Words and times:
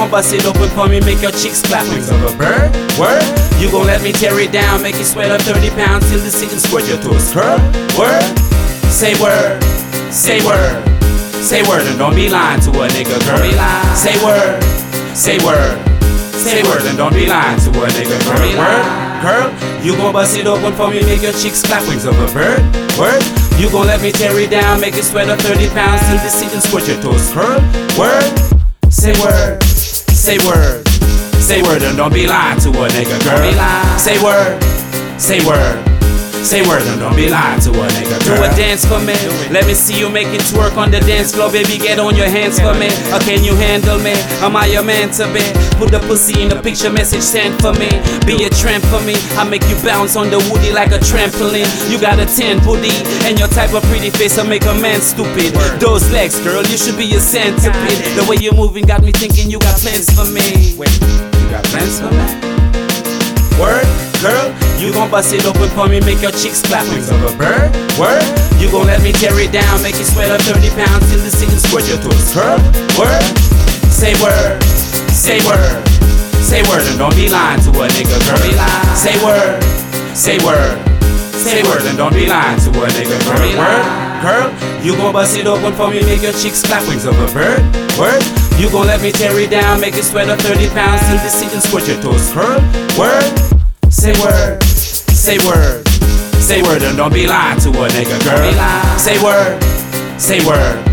gon' 0.00 0.10
bust 0.10 0.32
it 0.32 0.48
open 0.48 0.68
for 0.72 0.88
me, 0.88 0.96
make 1.04 1.20
your 1.20 1.32
cheeks 1.36 1.60
clap. 1.60 1.84
Wings 1.92 2.08
of 2.08 2.16
a 2.24 2.32
bird, 2.40 2.72
word. 2.96 3.20
You 3.60 3.68
gon' 3.68 3.84
let 3.84 4.00
me 4.00 4.12
tear 4.12 4.32
it 4.40 4.50
down, 4.50 4.80
make 4.80 4.96
it 4.96 5.04
sweat 5.04 5.30
up 5.30 5.42
30 5.44 5.68
pounds 5.76 6.08
till 6.08 6.20
the 6.24 6.32
seat 6.32 6.48
and 6.52 6.60
squirt 6.60 6.88
your 6.88 6.96
toes. 7.04 7.28
Curl, 7.36 7.60
word. 8.00 8.24
Say 8.88 9.12
word, 9.20 9.62
say 10.10 10.40
word, 10.44 10.82
say 11.44 11.62
word, 11.68 11.84
and 11.86 11.98
don't 11.98 12.14
be 12.14 12.28
lying 12.28 12.60
to 12.64 12.70
a 12.70 12.88
nigga, 12.88 13.16
girl. 13.28 13.44
Say 13.94 14.16
word, 14.24 14.56
say 15.14 15.36
word, 15.44 15.76
say 16.32 16.62
word, 16.64 16.82
and 16.88 16.96
don't 16.96 17.14
be 17.14 17.26
lying 17.28 17.60
to 17.60 17.70
a 17.70 17.86
nigga, 17.92 18.16
girl. 18.24 18.40
Word, 18.56 18.84
girl, 19.22 19.46
you 19.84 19.96
gon' 19.96 20.12
bust 20.12 20.36
it 20.36 20.46
open 20.46 20.72
for 20.74 20.90
me, 20.90 21.04
make 21.04 21.22
your 21.22 21.32
cheeks 21.32 21.62
clap. 21.62 21.86
Wings 21.88 22.04
of 22.04 22.18
a 22.18 22.26
bird, 22.32 22.60
word. 22.98 23.22
You 23.60 23.70
gon' 23.70 23.86
let 23.86 24.00
me 24.00 24.10
tear 24.12 24.32
it 24.40 24.50
down, 24.50 24.80
make 24.80 24.96
it 24.96 25.04
sweat 25.04 25.28
up 25.28 25.38
30 25.40 25.68
pounds 25.76 26.00
till 26.08 26.16
the 26.16 26.28
seat 26.28 26.52
and 26.52 26.62
squirt 26.62 26.88
your 26.88 27.00
toes. 27.00 27.30
Curl, 27.32 27.60
word, 27.96 28.26
say 28.90 29.14
word, 29.22 29.49
say 30.30 30.46
word, 30.46 30.86
say 31.42 31.62
word, 31.62 31.82
and 31.82 31.96
don't 31.96 32.14
be 32.14 32.24
lying 32.24 32.60
to 32.60 32.68
a 32.68 32.88
nigga, 32.88 33.18
girl. 33.24 33.98
Say 33.98 34.22
word, 34.22 34.62
say 35.20 35.44
word. 35.44 35.89
Say 36.42 36.62
word 36.66 36.82
and 36.88 36.98
don't 36.98 37.14
be 37.14 37.28
lying 37.28 37.60
to 37.60 37.70
a 37.70 37.86
nigga. 38.00 38.16
Do 38.24 38.32
a 38.32 38.48
dance 38.56 38.84
for 38.84 38.98
me. 39.00 39.12
Let 39.52 39.66
me 39.66 39.74
see 39.74 39.98
you 39.98 40.08
make 40.08 40.28
it 40.28 40.40
twerk 40.48 40.76
on 40.76 40.90
the 40.90 41.00
dance 41.00 41.34
floor, 41.34 41.52
baby. 41.52 41.76
Get 41.76 41.98
on 41.98 42.16
your 42.16 42.28
hands 42.28 42.58
for 42.58 42.72
me. 42.74 42.88
Or 43.12 43.20
uh, 43.20 43.20
can 43.20 43.44
you 43.44 43.54
handle 43.54 43.98
me? 43.98 44.12
Am 44.40 44.56
I 44.56 44.66
your 44.66 44.82
man 44.82 45.10
to 45.20 45.28
be? 45.32 45.44
Put 45.76 45.92
the 45.92 46.00
pussy 46.08 46.40
in 46.40 46.48
the 46.48 46.56
picture 46.60 46.90
message 46.90 47.22
sent 47.22 47.60
for 47.60 47.72
me. 47.76 47.92
Be 48.24 48.44
a 48.44 48.50
tramp 48.50 48.84
for 48.88 49.00
me. 49.04 49.14
I 49.36 49.44
make 49.44 49.62
you 49.68 49.76
bounce 49.84 50.16
on 50.16 50.30
the 50.30 50.38
woody 50.50 50.72
like 50.72 50.92
a 50.92 50.98
trampoline. 50.98 51.68
You 51.92 52.00
got 52.00 52.18
a 52.18 52.26
10 52.26 52.64
booty 52.64 52.96
and 53.28 53.38
your 53.38 53.48
type 53.48 53.74
of 53.74 53.84
pretty 53.84 54.10
face 54.10 54.36
will 54.36 54.48
make 54.48 54.64
a 54.64 54.74
man 54.80 55.00
stupid. 55.00 55.52
Those 55.78 56.10
legs, 56.10 56.40
girl, 56.40 56.64
you 56.64 56.78
should 56.78 56.96
be 56.96 57.14
a 57.14 57.20
centipede. 57.20 58.00
The 58.16 58.26
way 58.28 58.36
you're 58.40 58.56
moving 58.56 58.86
got 58.86 59.02
me 59.02 59.12
thinking 59.12 59.50
you 59.50 59.58
got 59.60 59.76
plans 59.76 60.08
for 60.08 60.24
me. 60.24 60.74
Wait, 60.80 60.90
you 60.96 61.50
got 61.52 61.64
plans 61.68 62.00
for 62.00 62.10
me? 62.10 62.49
You 64.90 64.96
gon' 64.98 65.08
bust 65.08 65.30
it 65.30 65.46
open 65.46 65.70
for 65.70 65.86
me, 65.86 66.02
make 66.02 66.18
your 66.18 66.34
cheeks 66.34 66.66
clap. 66.66 66.82
Wings 66.90 67.14
of 67.14 67.22
a 67.22 67.30
bird, 67.38 67.70
word, 67.94 68.26
you 68.58 68.66
gon' 68.74 68.90
let 68.90 68.98
me 69.06 69.14
tear 69.14 69.38
it 69.38 69.54
down, 69.54 69.78
make 69.86 69.94
it 69.94 70.02
sweat 70.02 70.34
up 70.34 70.42
30 70.42 70.66
pounds 70.74 71.06
till 71.06 71.22
the 71.22 71.30
seat 71.30 71.46
and 71.46 71.62
squirt 71.62 71.86
your 71.86 72.02
toes. 72.02 72.34
Curl, 72.34 72.58
word, 72.98 73.22
say 73.86 74.18
word, 74.18 74.58
say 75.14 75.38
word, 75.46 75.78
say 76.42 76.66
word, 76.66 76.82
and 76.90 76.98
don't 76.98 77.14
be 77.14 77.30
lying 77.30 77.62
to 77.62 77.70
a 77.70 77.86
nigga, 77.86 78.18
girl. 78.26 78.42
Be 78.42 78.50
Say 78.98 79.14
word, 79.22 79.62
say 80.10 80.42
word, 80.42 80.74
say 81.38 81.62
word, 81.62 81.86
and 81.86 81.94
don't 81.94 82.10
be 82.10 82.26
lying 82.26 82.58
to 82.58 82.74
a 82.74 82.90
nigga, 82.90 83.14
girl. 83.30 83.46
Word, 83.62 83.86
girl, 84.26 84.50
you 84.82 84.98
gon' 84.98 85.14
bust 85.14 85.38
it 85.38 85.46
open 85.46 85.70
for 85.78 85.86
me, 85.86 86.02
make 86.02 86.18
your 86.18 86.34
cheeks 86.34 86.66
clap. 86.66 86.82
Wings 86.90 87.06
of 87.06 87.14
a 87.14 87.30
bird, 87.30 87.62
word. 87.94 88.26
You 88.58 88.66
gon' 88.74 88.90
let 88.90 89.06
me 89.06 89.14
tear 89.14 89.38
it 89.38 89.54
down, 89.54 89.78
make 89.78 89.94
it 89.94 90.02
sweat 90.02 90.26
up 90.26 90.42
30 90.42 90.66
pounds 90.74 90.98
till 91.06 91.22
the 91.22 91.30
seat 91.30 91.54
and 91.54 91.62
squirt 91.62 91.86
your 91.86 92.02
toes. 92.02 92.26
Curl, 92.34 92.58
word, 92.98 93.30
say 93.86 94.18
word, 94.18 94.58
say 95.20 95.36
word, 95.46 95.86
say 96.40 96.62
word, 96.62 96.82
and 96.82 96.96
don't 96.96 97.12
be 97.12 97.26
lying 97.26 97.60
to 97.60 97.68
a 97.68 97.88
nigga, 97.88 98.18
girl. 98.24 98.98
Say 98.98 99.22
word, 99.22 99.62
say 100.18 100.44
word. 100.46 100.89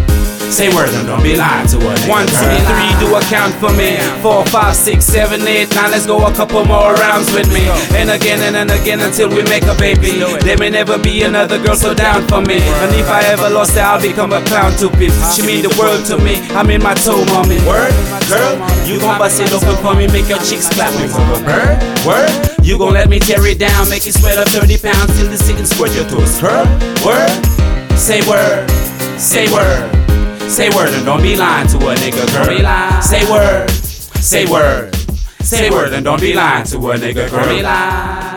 Say 0.50 0.73
word 0.73 0.90
and 0.90 1.06
don't 1.06 1.22
be 1.22 1.36
lying 1.36 1.67
to 1.67 1.78
nigga. 1.78 2.09
One, 2.09 2.26
two, 2.26 2.56
three, 2.66 2.92
do 3.03 3.14
a 3.16 3.22
count 3.30 3.53
for 3.56 3.72
me. 3.76 3.98
Four, 4.23 4.45
five, 4.48 4.76
six, 4.76 5.06
seven, 5.06 5.42
eight, 5.45 5.73
nine. 5.76 5.92
Let's 5.92 6.06
go 6.06 6.26
a 6.26 6.34
couple 6.34 6.64
more 6.66 6.94
rounds 6.95 7.31
with 7.34 7.52
me. 7.53 7.67
And 7.94 8.09
again 8.09 8.40
and, 8.42 8.56
and 8.56 8.72
again 8.72 9.00
until 9.02 9.30
we 9.30 9.44
make 9.44 9.64
a 9.64 9.75
baby. 9.75 10.23
There 10.42 10.58
may 10.58 10.70
never 10.70 10.98
be 10.98 11.23
another 11.23 11.62
girl 11.62 11.75
so 11.75 11.94
down 11.94 12.28
for 12.28 12.42
me. 12.42 12.58
And 12.64 12.95
if 12.95 13.08
I 13.09 13.23
ever 13.25 13.50
lost 13.50 13.75
her, 13.75 13.81
I'll 13.81 14.02
become 14.02 14.31
a 14.34 14.42
clown 14.45 14.72
to 14.80 14.90
peep. 14.98 15.12
Ah. 15.14 15.34
She 15.36 15.45
mean 15.45 15.62
the 15.62 15.74
world 15.78 16.06
to 16.07 16.18
me. 16.18 16.40
I'm 16.56 16.69
in 16.69 16.81
my 16.81 16.94
toe, 16.96 17.24
mommy. 17.25 17.59
Word, 17.68 17.91
girl, 18.31 18.56
you 18.88 19.00
gon' 19.00 19.19
bust 19.19 19.41
it 19.41 19.52
open 19.52 19.75
for 19.84 19.94
me, 19.96 20.07
make 20.07 20.30
your 20.30 20.40
cheeks 20.40 20.69
clap. 20.72 20.96
Wings 20.97 21.13
of 21.13 21.28
a 21.28 21.40
bird, 21.44 21.78
word. 22.07 22.31
You 22.63 22.78
gon' 22.78 22.94
let 22.94 23.09
me 23.09 23.19
tear 23.19 23.46
it 23.46 23.59
down, 23.59 23.90
make 23.90 24.07
it 24.07 24.13
sweat 24.13 24.40
up 24.40 24.47
30 24.50 24.78
pounds 24.80 25.12
till 25.18 25.30
the 25.30 25.38
seat 25.38 25.57
and 25.57 25.68
squirt 25.68 25.94
your 25.94 26.07
toes. 26.07 26.40
Curl, 26.40 26.66
word, 27.06 27.30
say 28.00 28.22
word, 28.28 28.69
say 29.19 29.52
word. 29.52 30.07
Say 30.57 30.69
word 30.72 30.90
and 30.90 31.06
don't 31.06 31.22
be 31.22 31.35
lying 31.35 31.68
to 31.68 31.78
a 31.78 31.94
nigga, 31.94 32.25
girl. 32.34 33.01
Say 33.03 33.31
word, 33.31 33.69
say 33.69 34.47
word, 34.51 34.95
say 35.44 35.69
word 35.69 35.94
and 35.94 36.03
don't 36.03 36.19
be 36.19 36.34
lying 36.34 36.66
to 36.66 36.78
a 36.78 36.95
nigga, 36.97 37.29
girl. 37.29 38.37